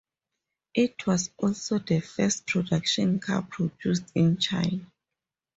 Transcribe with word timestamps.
It 0.73 1.05
was 1.05 1.29
also 1.37 1.77
the 1.77 1.99
first 1.99 2.47
production 2.47 3.19
car 3.19 3.43
produced 3.43 4.05
in 4.15 4.37
China. 4.37 4.89